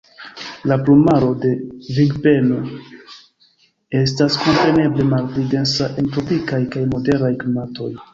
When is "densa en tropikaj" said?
5.53-6.61